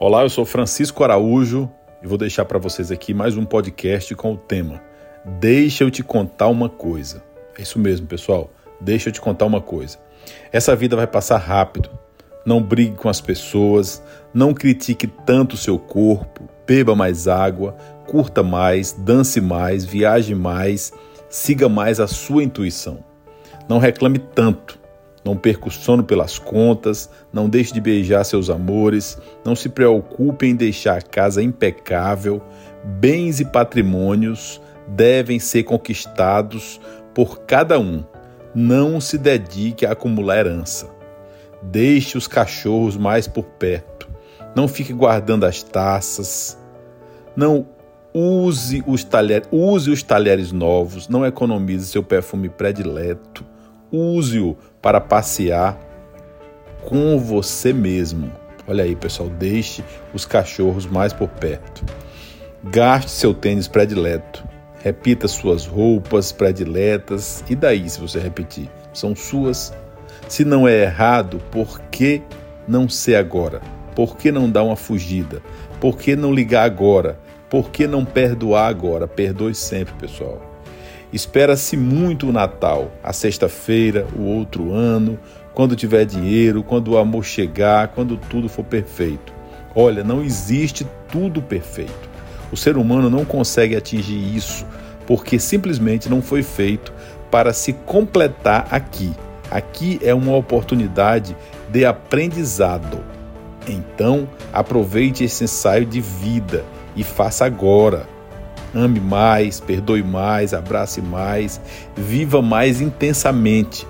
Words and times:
Olá, 0.00 0.22
eu 0.22 0.28
sou 0.28 0.44
Francisco 0.44 1.02
Araújo 1.02 1.68
e 2.00 2.06
vou 2.06 2.16
deixar 2.16 2.44
para 2.44 2.56
vocês 2.56 2.92
aqui 2.92 3.12
mais 3.12 3.36
um 3.36 3.44
podcast 3.44 4.14
com 4.14 4.34
o 4.34 4.36
tema 4.36 4.80
Deixa 5.40 5.82
eu 5.82 5.90
te 5.90 6.04
contar 6.04 6.46
uma 6.46 6.68
coisa. 6.68 7.20
É 7.58 7.62
isso 7.62 7.80
mesmo, 7.80 8.06
pessoal. 8.06 8.48
Deixa 8.80 9.08
eu 9.08 9.12
te 9.12 9.20
contar 9.20 9.46
uma 9.46 9.60
coisa. 9.60 9.98
Essa 10.52 10.76
vida 10.76 10.94
vai 10.94 11.08
passar 11.08 11.38
rápido. 11.38 11.90
Não 12.46 12.62
brigue 12.62 12.94
com 12.94 13.08
as 13.08 13.20
pessoas, 13.20 14.00
não 14.32 14.54
critique 14.54 15.08
tanto 15.08 15.54
o 15.54 15.58
seu 15.58 15.76
corpo, 15.80 16.48
beba 16.64 16.94
mais 16.94 17.26
água, 17.26 17.76
curta 18.06 18.40
mais, 18.40 18.92
dance 18.92 19.40
mais, 19.40 19.84
viaje 19.84 20.32
mais, 20.32 20.92
siga 21.28 21.68
mais 21.68 21.98
a 21.98 22.06
sua 22.06 22.44
intuição. 22.44 23.02
Não 23.68 23.78
reclame 23.78 24.20
tanto. 24.20 24.77
Não 25.28 25.36
perca 25.36 25.68
o 25.68 25.70
sono 25.70 26.02
pelas 26.02 26.38
contas, 26.38 27.10
não 27.30 27.50
deixe 27.50 27.70
de 27.74 27.82
beijar 27.82 28.24
seus 28.24 28.48
amores, 28.48 29.18
não 29.44 29.54
se 29.54 29.68
preocupe 29.68 30.46
em 30.46 30.56
deixar 30.56 30.96
a 30.96 31.02
casa 31.02 31.42
impecável. 31.42 32.40
Bens 32.82 33.38
e 33.38 33.44
patrimônios 33.44 34.58
devem 34.86 35.38
ser 35.38 35.64
conquistados 35.64 36.80
por 37.14 37.40
cada 37.40 37.78
um. 37.78 38.02
Não 38.54 39.02
se 39.02 39.18
dedique 39.18 39.84
a 39.84 39.92
acumular 39.92 40.38
herança. 40.38 40.88
Deixe 41.62 42.16
os 42.16 42.26
cachorros 42.26 42.96
mais 42.96 43.28
por 43.28 43.44
perto. 43.44 44.08
Não 44.56 44.66
fique 44.66 44.94
guardando 44.94 45.44
as 45.44 45.62
taças. 45.62 46.58
Não 47.36 47.66
use 48.14 48.82
os 48.86 49.04
talheres, 49.04 49.46
use 49.52 49.90
os 49.90 50.02
talheres 50.02 50.52
novos, 50.52 51.06
não 51.06 51.26
economize 51.26 51.84
seu 51.84 52.02
perfume 52.02 52.48
predileto 52.48 53.44
use-o 53.92 54.56
para 54.80 55.00
passear 55.00 55.78
com 56.84 57.18
você 57.18 57.72
mesmo. 57.72 58.30
Olha 58.66 58.84
aí, 58.84 58.94
pessoal, 58.94 59.28
deixe 59.28 59.82
os 60.12 60.24
cachorros 60.24 60.86
mais 60.86 61.12
por 61.12 61.28
perto. 61.28 61.84
Gaste 62.64 63.10
seu 63.10 63.32
tênis 63.32 63.68
predileto. 63.68 64.46
Repita 64.82 65.26
suas 65.26 65.66
roupas 65.66 66.32
prediletas. 66.32 67.42
E 67.48 67.54
daí, 67.54 67.88
se 67.88 68.00
você 68.00 68.18
repetir? 68.18 68.68
São 68.92 69.14
suas. 69.16 69.72
Se 70.28 70.44
não 70.44 70.68
é 70.68 70.82
errado, 70.82 71.40
por 71.50 71.80
que 71.90 72.22
não 72.66 72.88
ser 72.88 73.16
agora? 73.16 73.60
Por 73.94 74.16
que 74.16 74.30
não 74.30 74.50
dar 74.50 74.62
uma 74.62 74.76
fugida? 74.76 75.42
Por 75.80 75.96
que 75.96 76.14
não 76.14 76.32
ligar 76.32 76.64
agora? 76.64 77.18
Por 77.48 77.70
que 77.70 77.86
não 77.86 78.04
perdoar 78.04 78.68
agora? 78.68 79.08
Perdoe 79.08 79.54
sempre, 79.54 79.94
pessoal. 79.94 80.57
Espera-se 81.12 81.76
muito 81.76 82.28
o 82.28 82.32
Natal, 82.32 82.90
a 83.02 83.12
sexta-feira, 83.12 84.06
o 84.16 84.22
outro 84.22 84.72
ano, 84.72 85.18
quando 85.54 85.74
tiver 85.74 86.04
dinheiro, 86.04 86.62
quando 86.62 86.88
o 86.88 86.98
amor 86.98 87.24
chegar, 87.24 87.88
quando 87.88 88.16
tudo 88.16 88.48
for 88.48 88.64
perfeito. 88.64 89.32
Olha, 89.74 90.04
não 90.04 90.22
existe 90.22 90.86
tudo 91.10 91.40
perfeito. 91.40 92.08
O 92.52 92.56
ser 92.56 92.76
humano 92.76 93.08
não 93.08 93.24
consegue 93.24 93.76
atingir 93.76 94.36
isso 94.36 94.66
porque 95.06 95.38
simplesmente 95.38 96.08
não 96.08 96.20
foi 96.20 96.42
feito 96.42 96.92
para 97.30 97.54
se 97.54 97.72
completar 97.72 98.68
aqui. 98.70 99.10
Aqui 99.50 99.98
é 100.02 100.12
uma 100.12 100.36
oportunidade 100.36 101.34
de 101.70 101.86
aprendizado. 101.86 103.00
Então, 103.66 104.28
aproveite 104.52 105.24
esse 105.24 105.44
ensaio 105.44 105.86
de 105.86 106.00
vida 106.00 106.62
e 106.94 107.02
faça 107.02 107.46
agora. 107.46 108.06
Ame 108.78 109.00
mais, 109.00 109.58
perdoe 109.58 110.04
mais, 110.04 110.54
abrace 110.54 111.02
mais, 111.02 111.60
viva 111.96 112.40
mais 112.40 112.80
intensamente 112.80 113.84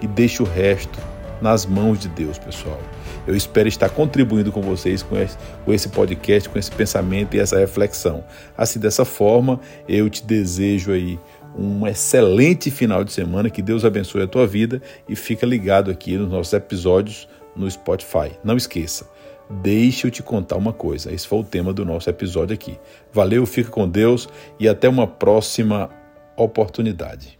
e 0.00 0.06
deixe 0.06 0.42
o 0.42 0.46
resto 0.46 0.98
nas 1.42 1.66
mãos 1.66 1.98
de 1.98 2.08
Deus, 2.08 2.38
pessoal. 2.38 2.80
Eu 3.26 3.36
espero 3.36 3.68
estar 3.68 3.90
contribuindo 3.90 4.50
com 4.50 4.62
vocês 4.62 5.02
com 5.02 5.14
esse, 5.18 5.36
com 5.62 5.74
esse 5.74 5.90
podcast, 5.90 6.48
com 6.48 6.58
esse 6.58 6.70
pensamento 6.70 7.36
e 7.36 7.38
essa 7.38 7.58
reflexão. 7.58 8.24
Assim, 8.56 8.80
dessa 8.80 9.04
forma, 9.04 9.60
eu 9.86 10.08
te 10.08 10.24
desejo 10.24 10.90
aí 10.90 11.18
um 11.54 11.86
excelente 11.86 12.70
final 12.70 13.04
de 13.04 13.12
semana, 13.12 13.50
que 13.50 13.60
Deus 13.60 13.84
abençoe 13.84 14.22
a 14.22 14.26
tua 14.26 14.46
vida 14.46 14.80
e 15.06 15.14
fica 15.14 15.44
ligado 15.44 15.90
aqui 15.90 16.16
nos 16.16 16.30
nossos 16.30 16.54
episódios 16.54 17.28
no 17.54 17.70
Spotify. 17.70 18.32
Não 18.42 18.56
esqueça, 18.56 19.06
Deixa 19.50 20.06
eu 20.06 20.10
te 20.10 20.22
contar 20.22 20.56
uma 20.56 20.72
coisa. 20.72 21.12
Esse 21.12 21.26
foi 21.26 21.40
o 21.40 21.44
tema 21.44 21.72
do 21.72 21.84
nosso 21.84 22.08
episódio 22.08 22.54
aqui. 22.54 22.78
Valeu, 23.12 23.44
fica 23.44 23.70
com 23.70 23.88
Deus 23.88 24.28
e 24.60 24.68
até 24.68 24.88
uma 24.88 25.08
próxima 25.08 25.90
oportunidade. 26.36 27.39